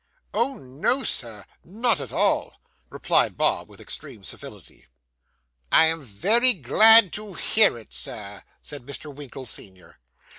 'Oh, 0.33 0.55
no! 0.55 1.03
sir, 1.03 1.45
not 1.63 2.01
at 2.01 2.11
all,' 2.11 2.59
replied 2.89 3.37
Bob, 3.37 3.69
with 3.69 3.79
extreme 3.79 4.23
civility. 4.23 4.87
'I 5.71 5.85
am 5.85 6.01
very 6.01 6.53
glad 6.55 7.13
to 7.13 7.35
hear 7.35 7.77
it, 7.77 7.93
sir,' 7.93 8.41
said 8.63 8.83
Mr. 8.87 9.13
Winkle, 9.13 9.45
senior. 9.45 9.99